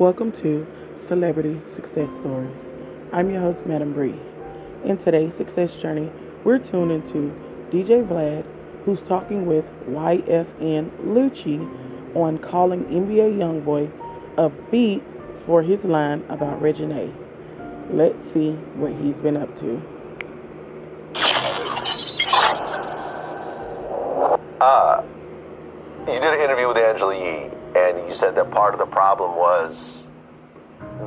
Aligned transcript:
Welcome 0.00 0.32
to 0.42 0.66
Celebrity 1.06 1.60
Success 1.76 2.10
Stories. 2.18 2.50
I'm 3.12 3.30
your 3.30 3.42
host, 3.42 3.64
Madam 3.64 3.92
Bree. 3.92 4.18
In 4.84 4.98
today's 4.98 5.34
success 5.34 5.76
journey, 5.76 6.10
we're 6.42 6.58
tuned 6.58 6.90
into 6.90 7.32
DJ 7.70 8.04
Vlad, 8.04 8.44
who's 8.84 9.00
talking 9.02 9.46
with 9.46 9.64
YFN 9.86 10.90
Lucci 11.04 11.60
on 12.16 12.38
calling 12.38 12.82
NBA 12.86 13.38
Youngboy 13.38 13.88
a 14.36 14.48
beat 14.72 15.04
for 15.46 15.62
his 15.62 15.84
line 15.84 16.24
about 16.28 16.60
Reginae. 16.60 17.14
Let's 17.88 18.18
see 18.32 18.50
what 18.74 18.90
he's 19.00 19.14
been 19.14 19.36
up 19.36 19.56
to. 19.60 19.80
Uh, 24.60 25.02
you 26.08 26.14
did 26.14 26.34
an 26.34 26.40
interview 26.40 26.66
with 26.66 26.78
Angela 26.78 27.16
Yee, 27.16 27.53
and 27.74 28.08
you 28.08 28.14
said 28.14 28.34
that 28.36 28.50
part 28.50 28.74
of 28.74 28.80
the 28.80 28.86
problem 28.86 29.36
was 29.36 30.08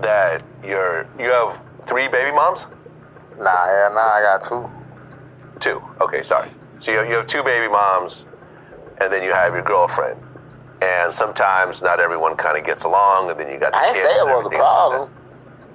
that 0.00 0.42
you're 0.64 1.08
you 1.18 1.26
have 1.30 1.60
three 1.86 2.08
baby 2.08 2.34
moms. 2.34 2.66
Nah, 3.38 3.66
yeah, 3.66 3.90
nah, 3.92 4.00
I 4.00 4.20
got 4.22 4.44
two. 4.44 4.70
Two. 5.60 5.82
Okay, 6.00 6.22
sorry. 6.22 6.50
So 6.78 6.90
you 6.90 6.98
have, 6.98 7.08
you 7.08 7.14
have 7.16 7.26
two 7.26 7.42
baby 7.42 7.70
moms, 7.70 8.26
and 9.00 9.12
then 9.12 9.22
you 9.22 9.32
have 9.32 9.54
your 9.54 9.62
girlfriend. 9.62 10.20
And 10.82 11.12
sometimes 11.12 11.80
not 11.82 12.00
everyone 12.00 12.36
kind 12.36 12.58
of 12.58 12.64
gets 12.64 12.84
along, 12.84 13.30
and 13.30 13.40
then 13.40 13.50
you 13.50 13.58
got 13.58 13.72
the 13.72 13.78
I 13.78 13.86
kids 13.88 14.00
say 14.00 14.08
it 14.08 14.26
was 14.26 14.30
a 14.30 14.34
else 14.36 14.44
like 14.44 14.52
problem. 14.56 15.10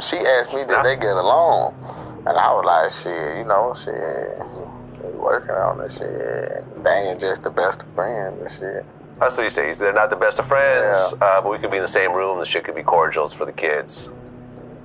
She 0.02 0.18
asked 0.18 0.54
me, 0.54 0.60
did 0.60 0.70
Nah. 0.70 0.84
they 0.84 0.96
get 0.96 1.16
along? 1.16 1.74
And 2.28 2.38
I 2.38 2.54
was 2.54 2.66
like, 2.66 2.92
shit, 2.92 3.38
you 3.38 3.46
know, 3.46 3.74
shit, 3.74 5.16
working 5.16 5.56
on 5.56 5.80
this 5.80 5.98
shit. 5.98 6.84
They 6.84 6.92
ain't 7.10 7.20
just 7.20 7.42
the 7.42 7.50
best 7.50 7.82
of 7.82 7.88
friends 7.96 8.40
and 8.42 8.52
shit. 8.52 8.86
That's 9.20 9.38
what 9.38 9.44
you 9.44 9.50
say. 9.50 9.72
They're 9.74 9.94
not 9.94 10.10
the 10.10 10.16
best 10.16 10.40
of 10.40 10.48
friends, 10.48 11.14
Yeah. 11.14 11.26
uh, 11.26 11.42
but 11.42 11.52
we 11.52 11.60
could 11.60 11.70
be 11.72 11.78
in 11.78 11.84
the 11.84 11.88
same 11.88 12.14
room. 12.14 12.40
The 12.40 12.46
shit 12.46 12.64
could 12.64 12.76
be 12.76 12.84
cordial. 12.84 13.26
It's 13.26 13.34
for 13.34 13.46
the 13.46 13.52
kids. 13.52 14.10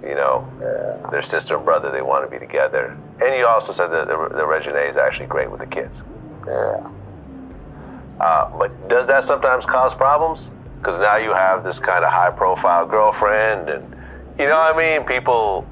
You 0.02 0.14
know, 0.14 0.46
Yeah. 0.60 1.10
their 1.10 1.22
sister 1.22 1.56
and 1.56 1.64
brother, 1.64 1.90
they 1.90 2.02
want 2.02 2.24
to 2.24 2.30
be 2.30 2.38
together. 2.38 2.96
And 3.20 3.34
you 3.34 3.46
also 3.46 3.72
said 3.72 3.88
that 3.92 4.08
the, 4.08 4.16
the 4.28 4.44
Reginae 4.44 4.90
is 4.90 4.96
actually 4.96 5.26
great 5.26 5.50
with 5.50 5.60
the 5.60 5.66
kids. 5.66 6.02
Yeah. 6.46 6.86
Uh, 8.20 8.48
but 8.58 8.88
does 8.88 9.06
that 9.06 9.24
sometimes 9.24 9.64
cause 9.66 9.94
problems? 9.94 10.50
Because 10.78 10.98
now 10.98 11.16
you 11.16 11.32
have 11.32 11.64
this 11.64 11.78
kind 11.78 12.04
of 12.04 12.12
high 12.12 12.30
profile 12.30 12.86
girlfriend, 12.86 13.68
and 13.68 13.96
you 14.38 14.46
know 14.46 14.56
what 14.56 14.74
I 14.74 14.78
mean? 14.78 15.06
People, 15.06 15.66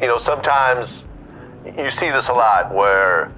you 0.00 0.06
know, 0.06 0.18
sometimes 0.18 1.06
you 1.76 1.90
see 1.90 2.10
this 2.10 2.28
a 2.28 2.32
lot 2.32 2.72
where, 2.72 3.32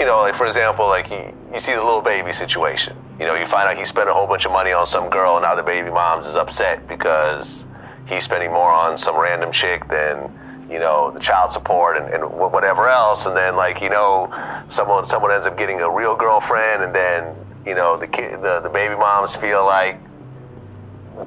you 0.00 0.06
know, 0.06 0.16
like 0.20 0.34
for 0.34 0.46
example, 0.46 0.88
like 0.88 1.10
you, 1.10 1.32
you 1.52 1.60
see 1.60 1.74
the 1.74 1.84
little 1.84 2.00
baby 2.00 2.32
situation. 2.32 2.96
You 3.20 3.26
know, 3.26 3.34
you 3.34 3.46
find 3.46 3.68
out 3.68 3.76
he 3.76 3.84
spent 3.84 4.08
a 4.08 4.14
whole 4.14 4.26
bunch 4.26 4.46
of 4.46 4.50
money 4.50 4.72
on 4.72 4.86
some 4.86 5.10
girl, 5.10 5.36
and 5.36 5.42
now 5.42 5.54
the 5.54 5.62
baby 5.62 5.90
mom's 5.90 6.26
is 6.26 6.36
upset 6.36 6.88
because 6.88 7.66
he's 8.06 8.24
spending 8.24 8.50
more 8.50 8.72
on 8.72 8.96
some 8.96 9.14
random 9.20 9.52
chick 9.52 9.86
than 9.88 10.32
you 10.70 10.78
know 10.78 11.10
the 11.10 11.20
child 11.20 11.50
support 11.50 11.98
and, 11.98 12.12
and 12.14 12.24
whatever 12.24 12.88
else. 12.88 13.26
And 13.26 13.36
then 13.36 13.56
like 13.56 13.82
you 13.82 13.90
know, 13.90 14.32
someone 14.68 15.04
someone 15.04 15.32
ends 15.32 15.44
up 15.44 15.58
getting 15.58 15.80
a 15.80 15.90
real 15.90 16.16
girlfriend, 16.16 16.82
and 16.82 16.94
then 16.94 17.36
you 17.66 17.74
know 17.74 17.98
the 17.98 18.08
kid 18.08 18.40
the, 18.40 18.60
the 18.60 18.70
baby 18.70 18.94
moms 18.94 19.36
feel 19.36 19.66
like 19.66 20.00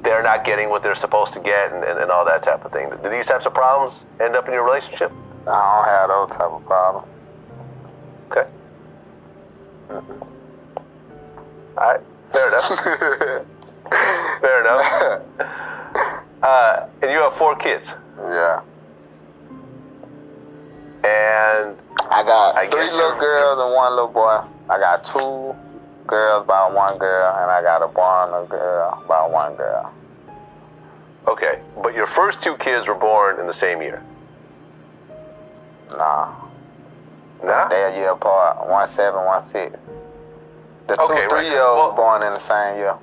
they're 0.02 0.24
not 0.24 0.44
getting 0.44 0.68
what 0.68 0.82
they're 0.82 0.96
supposed 0.96 1.32
to 1.34 1.38
get, 1.38 1.72
and, 1.72 1.84
and, 1.84 2.00
and 2.00 2.10
all 2.10 2.24
that 2.24 2.42
type 2.42 2.64
of 2.64 2.72
thing. 2.72 2.90
Do 3.04 3.08
these 3.08 3.28
types 3.28 3.46
of 3.46 3.54
problems 3.54 4.04
end 4.18 4.34
up 4.34 4.48
in 4.48 4.52
your 4.52 4.64
relationship? 4.64 5.12
I 5.46 5.52
don't 5.52 5.86
have 5.86 6.08
those 6.08 6.28
type 6.30 6.50
of 6.50 6.66
problems. 6.66 7.13
Okay. 9.90 10.12
All 11.76 11.84
right. 11.92 12.00
Fair 12.32 12.48
enough. 12.48 12.68
Fair 14.40 14.60
enough. 14.60 15.22
Uh, 16.44 16.86
and 17.00 17.10
you 17.10 17.16
have 17.22 17.32
four 17.32 17.56
kids. 17.56 17.94
yeah. 18.18 18.60
And 21.04 21.74
I 22.10 22.22
got 22.22 22.54
I 22.54 22.68
three 22.68 22.90
little 22.90 23.18
girls 23.18 23.58
and 23.64 23.74
one 23.74 23.92
little 23.92 24.08
boy. 24.08 24.42
I 24.68 24.78
got 24.78 25.04
two 25.04 25.54
girls 26.06 26.46
by 26.46 26.68
one 26.70 26.98
girl, 26.98 27.34
and 27.40 27.50
I 27.50 27.62
got 27.62 27.82
a 27.82 27.88
boy 27.88 28.24
and 28.26 28.44
a 28.46 28.48
girl 28.50 29.02
by 29.08 29.26
one 29.26 29.54
girl. 29.56 29.90
okay, 31.26 31.60
but 31.82 31.94
your 31.94 32.06
first 32.06 32.42
two 32.42 32.56
kids 32.58 32.88
were 32.88 32.94
born 32.94 33.40
in 33.40 33.46
the 33.46 33.54
same 33.54 33.80
year. 33.80 34.02
Nah. 35.92 36.34
Nah. 37.44 37.68
They're 37.68 37.88
a 37.88 37.94
year 37.96 38.10
apart. 38.10 38.68
One 38.68 38.88
seven, 38.88 39.24
one 39.24 39.44
six. 39.46 39.76
The 40.86 40.96
two 40.96 41.02
Okay, 41.02 41.14
right. 41.26 41.30
three 41.30 41.48
year 41.50 41.62
olds 41.62 41.78
Well- 41.78 41.92
born 41.92 42.22
in 42.22 42.32
the 42.32 42.38
same 42.40 42.76
year. 42.76 42.94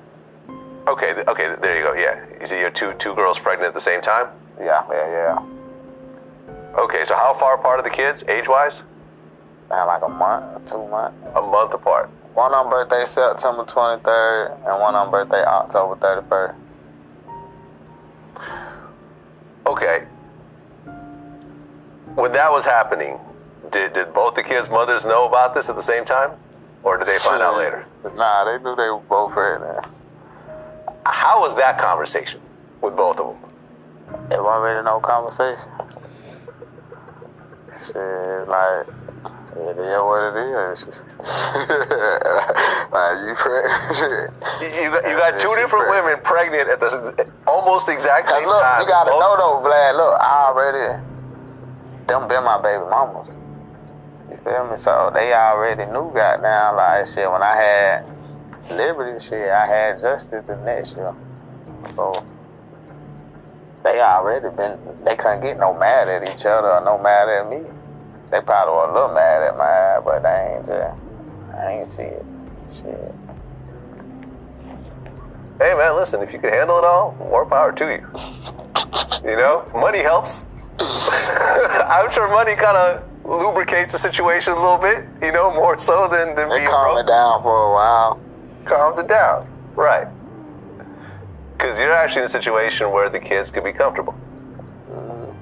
Okay. 0.88 1.14
Okay. 1.28 1.54
There 1.60 1.76
you 1.76 1.82
go. 1.84 1.92
Yeah. 1.94 2.18
You 2.40 2.46
see, 2.46 2.58
you 2.58 2.64
have 2.64 2.74
two 2.74 2.92
two 2.94 3.14
girls 3.14 3.38
pregnant 3.38 3.68
at 3.68 3.74
the 3.74 3.80
same 3.80 4.00
time. 4.00 4.28
Yeah, 4.60 4.82
yeah, 4.90 5.08
yeah. 5.10 5.38
Okay. 6.78 7.04
So 7.04 7.14
how 7.14 7.34
far 7.34 7.54
apart 7.54 7.80
are 7.80 7.82
the 7.82 7.90
kids, 7.90 8.24
age 8.28 8.48
wise? 8.48 8.82
Man, 9.70 9.86
like 9.86 10.02
a 10.02 10.08
month, 10.08 10.70
two 10.70 10.86
months. 10.88 11.16
A 11.34 11.40
month 11.42 11.72
apart. 11.72 12.10
One 12.34 12.52
on 12.54 12.68
birthday 12.70 13.04
September 13.06 13.64
23rd, 13.64 14.56
and 14.66 14.80
one 14.80 14.94
on 14.94 15.10
birthday 15.10 15.44
October 15.44 15.96
31st. 15.96 16.54
Okay. 19.66 20.04
When 22.14 22.32
that 22.32 22.50
was 22.50 22.64
happening, 22.64 23.18
did, 23.72 23.92
did 23.94 24.14
both 24.14 24.34
the 24.34 24.42
kids' 24.42 24.70
mothers 24.70 25.04
know 25.04 25.26
about 25.26 25.54
this 25.54 25.68
at 25.68 25.76
the 25.76 25.82
same 25.82 26.04
time? 26.04 26.30
Or 26.84 26.96
did 26.98 27.06
they 27.08 27.18
find 27.18 27.42
out 27.42 27.56
later? 27.56 27.84
Nah, 28.16 28.44
they 28.44 28.58
knew 28.62 28.74
they 28.76 28.90
were 28.90 28.98
both 29.08 29.32
pregnant. 29.32 29.84
How 31.06 31.40
was 31.40 31.54
that 31.56 31.78
conversation 31.78 32.40
with 32.80 32.96
both 32.96 33.18
of 33.20 33.26
them? 33.34 33.50
It 34.30 34.42
wasn't 34.42 34.62
really 34.64 34.84
no 34.84 35.00
conversation. 35.00 35.68
Shit, 37.86 38.48
like, 38.48 38.86
it 39.56 39.76
is 39.78 39.98
what 40.02 40.22
it 40.30 40.36
is. 40.38 40.86
like, 42.92 43.16
you 43.26 43.34
pregnant. 43.34 44.32
You, 44.62 44.90
got, 44.90 45.08
you 45.08 45.16
got 45.16 45.38
two 45.38 45.54
different 45.56 45.86
pregnant. 45.88 46.04
women 46.06 46.20
pregnant 46.24 46.68
at 46.68 46.80
the 46.80 47.26
almost 47.46 47.86
the 47.86 47.92
exact 47.92 48.28
same 48.28 48.46
look, 48.46 48.60
time. 48.62 48.82
you 48.82 48.88
gotta 48.88 49.10
Both- 49.10 49.20
know 49.20 49.36
though, 49.36 49.68
Vlad. 49.68 49.96
Look, 49.96 50.20
I 50.20 50.46
already 50.48 51.02
them 52.06 52.28
been 52.28 52.44
my 52.44 52.60
baby 52.62 52.84
mamas. 52.90 53.28
You 54.32 54.38
feel 54.44 54.66
me? 54.70 54.78
So 54.78 55.10
they 55.12 55.34
already 55.34 55.84
knew. 55.84 56.10
Goddamn, 56.14 56.76
like 56.76 57.06
shit. 57.06 57.30
When 57.30 57.42
I 57.42 57.54
had 57.54 58.04
Liberty, 58.70 59.22
shit, 59.22 59.50
I 59.50 59.66
had 59.66 60.00
Justice 60.00 60.44
the 60.46 60.56
next 60.56 60.96
year. 60.96 61.14
So 61.94 62.24
they 63.84 64.00
already 64.00 64.48
been. 64.56 64.78
They 65.04 65.16
couldn't 65.16 65.42
get 65.42 65.58
no 65.58 65.74
mad 65.74 66.08
at 66.08 66.22
each 66.22 66.46
other 66.46 66.70
or 66.70 66.82
no 66.82 66.96
mad 66.96 67.28
at 67.28 67.50
me. 67.50 67.60
They 68.30 68.40
probably 68.40 68.72
were 68.72 68.88
a 68.88 68.94
little 68.94 69.14
mad 69.14 69.42
at 69.42 69.58
my 69.58 69.68
ass, 69.68 70.02
but 70.02 70.22
they 70.22 70.56
ain't. 70.56 70.70
I 71.54 71.72
ain't 71.80 71.90
see 71.90 72.02
it. 72.02 72.24
Shit. 72.72 73.14
Hey 75.60 75.74
man, 75.74 75.94
listen, 75.94 76.22
if 76.22 76.32
you 76.32 76.38
can 76.38 76.50
handle 76.50 76.78
it 76.78 76.84
all, 76.84 77.14
more 77.18 77.44
power 77.44 77.72
to 77.72 77.84
you. 77.84 78.06
You 79.22 79.36
know, 79.36 79.70
money 79.74 79.98
helps. 79.98 80.42
I'm 80.80 82.10
sure 82.10 82.28
money 82.28 82.54
kind 82.54 82.78
of 82.78 83.11
lubricates 83.24 83.92
the 83.92 83.98
situation 83.98 84.52
a 84.52 84.56
little 84.56 84.78
bit, 84.78 85.04
you 85.22 85.32
know, 85.32 85.52
more 85.52 85.78
so 85.78 86.08
than, 86.08 86.34
than 86.34 86.50
It 86.50 86.56
being 86.58 86.68
calmed 86.68 86.94
broke. 86.94 87.06
me 87.06 87.10
down 87.12 87.42
for 87.42 87.70
a 87.70 87.72
while. 87.72 88.20
Calms 88.66 88.98
it 88.98 89.08
down. 89.08 89.46
Right. 89.74 90.06
Because 91.56 91.78
you're 91.78 91.92
actually 91.92 92.22
in 92.22 92.26
a 92.26 92.30
situation 92.30 92.90
where 92.90 93.08
the 93.08 93.20
kids 93.20 93.50
could 93.50 93.64
be 93.64 93.72
comfortable. 93.72 94.14
Mm. 94.90 95.34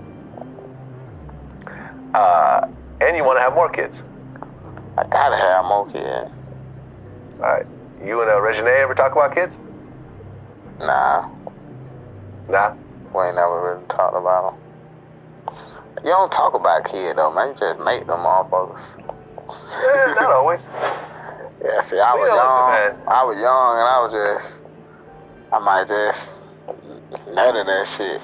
Uh, 2.14 2.68
and 3.00 3.16
you 3.16 3.24
want 3.24 3.38
to 3.38 3.42
have 3.42 3.54
more 3.54 3.68
kids. 3.70 4.02
I 4.98 5.04
gotta 5.04 5.36
have 5.36 5.64
more 5.64 5.86
kids. 5.86 6.30
All 7.36 7.40
right. 7.46 7.66
You 8.04 8.20
and 8.20 8.30
uh, 8.30 8.34
Reginae 8.36 8.80
ever 8.82 8.94
talk 8.94 9.12
about 9.12 9.34
kids? 9.34 9.58
Nah, 10.78 11.28
Nah. 12.48 12.74
we 13.14 13.22
ain't 13.24 13.36
never 13.36 13.72
really 13.74 13.86
talked 13.88 14.16
about 14.16 14.54
them. 15.46 15.54
You 15.98 16.10
don't 16.10 16.32
talk 16.32 16.54
about 16.54 16.84
kids 16.84 17.16
though, 17.16 17.32
man. 17.32 17.48
You 17.48 17.54
just 17.54 17.80
make 17.80 18.06
them 18.06 18.20
motherfuckers. 18.20 18.82
Eh, 19.48 20.14
not 20.14 20.30
always. 20.32 20.68
Yeah, 21.62 21.82
see, 21.82 21.98
I 22.00 22.14
We 22.14 22.20
was 22.22 22.30
listen, 22.30 22.96
young. 22.96 23.06
I 23.06 23.22
was 23.22 23.36
young, 23.36 23.76
and 23.76 23.84
I 23.84 24.00
was 24.00 24.12
just, 24.16 24.62
I 25.52 25.58
might 25.58 25.88
just 25.88 26.34
nut 27.34 27.54
in 27.54 27.66
that 27.66 27.86
shit. 27.86 28.20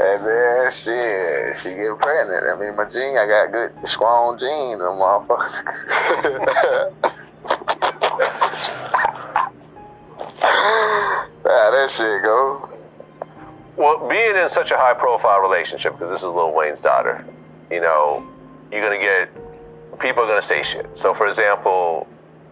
and 0.00 0.24
then 0.26 0.72
shit, 0.72 1.56
she 1.60 1.74
get 1.74 1.98
pregnant. 2.00 2.44
I 2.48 2.56
mean, 2.58 2.74
my 2.74 2.88
gene, 2.88 3.18
I 3.18 3.26
got 3.26 3.52
good, 3.52 3.72
strong 3.86 4.38
genes, 4.38 4.78
them 4.78 4.96
motherfuckers. 4.96 6.94
that 11.82 11.90
shit 11.90 12.22
go? 12.22 12.68
Well, 13.76 14.08
being 14.08 14.36
in 14.36 14.48
such 14.48 14.70
a 14.70 14.76
high 14.76 14.94
profile 14.94 15.40
relationship, 15.40 15.94
because 15.94 16.10
this 16.10 16.20
is 16.20 16.32
Lil 16.32 16.52
Wayne's 16.52 16.80
daughter, 16.80 17.24
you 17.70 17.80
know, 17.80 18.26
you're 18.70 18.82
going 18.82 18.98
to 18.98 19.04
get, 19.04 19.30
people 19.98 20.22
are 20.22 20.26
going 20.26 20.40
to 20.40 20.46
say 20.46 20.62
shit. 20.62 20.86
So, 20.96 21.14
for 21.14 21.26
example, 21.26 22.06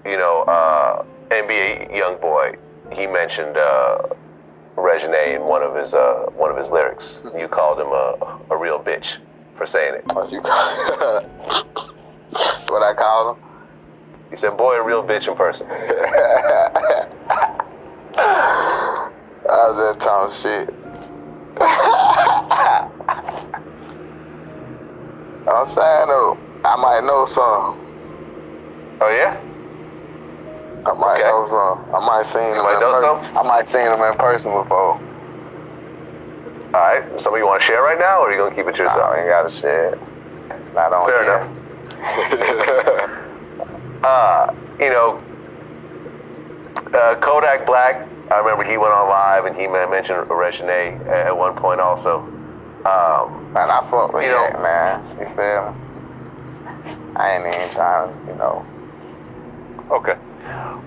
you 0.04 0.16
know, 0.16 0.42
uh, 0.42 1.04
NBA 1.28 1.94
Youngboy, 1.94 2.58
he 2.92 3.06
mentioned 3.06 3.56
uh, 3.56 3.98
Reginae 4.76 5.36
in 5.36 5.42
one 5.42 5.62
of 5.62 5.76
his 5.76 5.94
uh, 5.94 6.26
one 6.34 6.50
of 6.50 6.56
his 6.56 6.70
lyrics. 6.70 7.20
You 7.38 7.46
called 7.46 7.78
him 7.78 7.88
a, 7.88 8.40
a 8.50 8.56
real 8.56 8.80
bitch 8.80 9.18
for 9.54 9.66
saying 9.66 9.94
it. 9.94 10.06
What 10.14 10.32
you 10.32 10.40
call 10.40 11.20
What 12.70 12.82
I 12.82 12.94
called 12.94 13.36
him? 13.36 13.44
He 14.30 14.36
said, 14.36 14.56
"Boy, 14.56 14.76
a 14.76 14.82
real 14.82 15.04
bitch 15.04 15.28
in 15.28 15.36
person." 15.36 15.68
I 19.50 19.68
was 19.70 19.76
just 19.76 20.00
talking 20.00 20.30
shit. 20.30 20.74
I'm 25.50 25.66
saying 25.66 26.08
though, 26.08 26.38
I 26.64 26.76
might 26.76 27.02
know 27.04 27.26
some. 27.26 27.76
Oh 29.02 29.10
yeah. 29.10 29.36
I 30.86 30.92
might 30.94 31.18
Okay. 31.18 31.24
know 31.28 31.46
some. 31.50 31.84
I 31.94 32.06
might 32.06 32.26
seen 32.26 32.54
them 32.54 32.62
might 32.64 32.74
in 32.74 32.80
person. 32.80 33.36
I 33.36 33.42
might 33.42 33.68
seen 33.68 33.84
them 33.84 34.00
in 34.00 34.14
person 34.16 34.50
before. 34.52 35.00
All 36.72 36.80
right. 36.80 37.02
Some 37.20 37.34
of 37.34 37.38
you 37.38 37.46
want 37.46 37.60
to 37.60 37.66
share 37.66 37.82
right 37.82 37.98
now, 37.98 38.20
or 38.20 38.28
are 38.28 38.32
you 38.32 38.38
gonna 38.38 38.54
keep 38.54 38.66
it 38.68 38.76
to 38.76 38.82
yourself? 38.84 39.02
I 39.12 39.20
ain't 39.20 39.28
gotta 39.28 39.50
share. 39.50 39.98
Not 40.74 40.92
on 40.92 41.10
Fair 41.10 41.24
here. 41.24 43.10
uh, 44.04 44.46
you 44.80 44.90
know, 44.90 45.20
uh, 46.94 47.14
Kodak 47.20 47.66
Black. 47.66 48.06
I 48.30 48.38
remember 48.38 48.62
he 48.64 48.76
went 48.76 48.92
on 48.92 49.08
live 49.08 49.44
and 49.46 49.56
he 49.56 49.66
mentioned 49.66 50.28
Reginae 50.28 51.04
at, 51.08 51.36
one 51.36 51.54
point 51.54 51.80
also. 51.80 52.18
Um, 52.86 53.52
Man, 53.52 53.68
I 53.70 53.86
fuck 53.90 54.12
with 54.12 54.24
You 54.24 54.30
that, 54.30 54.52
know- 54.54 54.62
man. 54.62 55.18
You 55.18 55.26
feel 55.34 55.72
me? 55.72 57.16
I 57.16 57.32
ain't 57.36 57.46
even 57.46 57.74
trying 57.74 58.08
to, 58.26 58.32
you 58.32 58.38
know. 58.38 58.64
okay. 59.90 60.14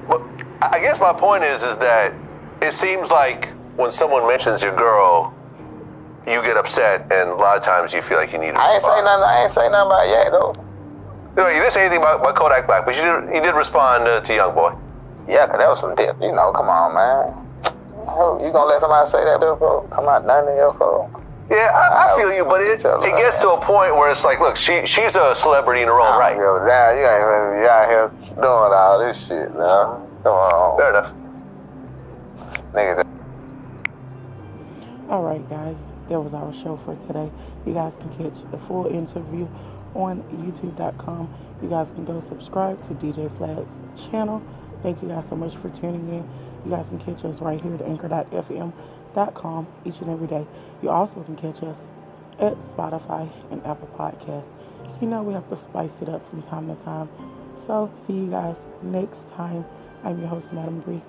But 0.08 0.22
I 0.62 0.80
guess 0.80 1.00
my 1.00 1.12
point 1.14 1.44
is, 1.44 1.62
is 1.64 1.76
that 1.78 2.14
it 2.62 2.74
seems 2.74 3.12
like 3.12 3.50
when 3.76 3.92
someone 3.92 4.26
mentions 4.26 4.62
your 4.62 4.76
girl, 4.76 5.34
you 6.26 6.42
get 6.42 6.56
upset, 6.56 7.02
and 7.12 7.30
a 7.30 7.36
lot 7.36 7.58
of 7.58 7.64
times 7.64 7.92
you 7.94 8.02
feel 8.02 8.18
like 8.18 8.32
you 8.32 8.38
need 8.40 8.52
to. 8.52 8.60
I 8.60 8.76
ain't 8.76 8.84
say 8.84 9.02
nothing. 9.02 9.24
I 9.24 9.42
ain't 9.44 9.52
say 9.52 9.68
nothing 9.70 9.88
about 9.92 10.08
yet 10.08 10.32
though. 10.32 10.56
No, 11.36 11.48
you 11.50 11.60
didn't 11.60 11.74
say 11.74 11.82
anything 11.82 12.00
about, 12.00 12.22
about 12.22 12.36
Kodak 12.36 12.66
Black, 12.66 12.86
but 12.86 12.96
you 12.96 13.02
did, 13.02 13.36
you 13.36 13.42
did 13.42 13.54
respond 13.56 14.08
uh, 14.08 14.22
to 14.22 14.32
Youngboy. 14.34 14.80
Yeah, 15.28 15.48
'cause 15.48 15.58
that 15.58 15.70
was 15.70 15.80
some 15.80 15.96
dip. 15.96 16.20
You 16.22 16.32
know, 16.34 16.52
come 16.52 16.70
on, 16.70 16.94
man. 16.94 17.34
You 18.46 18.52
gonna 18.52 18.66
let 18.66 18.82
somebody 18.82 19.10
say 19.10 19.24
that 19.24 19.40
to 19.40 19.46
your 19.48 19.58
folk? 19.58 19.90
Come 19.90 20.08
out 20.10 20.26
none 20.26 20.48
of 20.48 20.56
your 20.56 20.70
folk. 20.72 21.10
Yeah, 21.50 21.72
I, 21.74 22.14
I 22.14 22.18
feel 22.18 22.32
you, 22.34 22.46
but 22.46 22.62
it, 22.62 22.80
it 22.84 23.18
gets 23.18 23.40
to 23.40 23.50
a 23.52 23.60
point 23.62 23.96
where 23.96 24.10
it's 24.10 24.24
like, 24.26 24.40
look, 24.40 24.56
she 24.56 24.86
she's 24.86 25.16
a 25.16 25.36
celebrity 25.36 25.82
in 25.82 25.88
her 25.88 26.00
own 26.00 26.18
right. 26.20 26.36
Yo, 26.36 26.60
damn, 26.66 26.98
you 26.98 27.04
ain't 27.06 27.24
gonna 27.24 27.62
be 27.62 27.68
out 27.68 27.90
here 27.90 28.12
doing 28.36 28.74
all 28.74 29.00
this 29.00 29.28
shit, 29.28 29.54
man. 29.56 30.08
Come 30.24 30.34
on. 30.34 30.78
Fair 30.80 30.90
enough. 30.90 31.14
Nigga, 32.74 33.06
All 35.10 35.22
right, 35.24 35.48
guys, 35.50 35.76
that 36.10 36.20
was 36.20 36.34
our 36.34 36.54
show 36.54 36.80
for 36.86 36.96
today. 37.08 37.30
You 37.66 37.74
guys 37.74 37.94
can 38.00 38.10
catch 38.18 38.42
the 38.52 38.58
full 38.68 38.88
interview 38.88 39.48
on 39.96 40.24
YouTube.com. 40.32 41.30
You 41.62 41.70
guys 41.70 41.88
can 41.92 42.04
go 42.06 42.24
subscribe 42.30 42.82
to 42.88 42.94
DJ 42.96 43.30
Vlad's 43.38 43.68
channel. 44.10 44.42
Thank 44.84 45.02
you 45.02 45.08
guys 45.08 45.28
so 45.30 45.36
much 45.36 45.56
for 45.56 45.70
tuning 45.70 46.08
in. 46.10 46.30
You 46.66 46.72
guys 46.72 46.90
can 46.90 47.00
catch 47.00 47.24
us 47.26 47.40
right 47.40 47.60
here 47.62 47.74
at 47.74 47.82
anchor.fm.com 47.82 49.68
each 49.86 50.00
and 50.00 50.10
every 50.10 50.28
day. 50.28 50.46
You 50.82 50.90
also 50.90 51.24
can 51.24 51.38
catch 51.38 51.64
us 51.64 51.78
at 52.40 52.54
Spotify 52.76 53.30
and 53.50 53.66
Apple 53.66 53.90
Podcasts. 53.98 54.44
You 55.02 55.08
know 55.08 55.24
we 55.24 55.34
have 55.34 55.50
to 55.50 55.58
spice 55.58 56.02
it 56.02 56.10
up 56.10 56.30
from 56.30 56.44
time 56.44 56.68
to 56.68 56.76
time. 56.84 57.10
So 57.66 57.90
see 58.06 58.14
you 58.14 58.28
guys 58.28 58.58
next 58.82 59.22
time. 59.36 59.66
I'm 60.04 60.20
your 60.20 60.28
host, 60.28 60.52
Madam 60.52 60.82
Bree. 60.82 61.02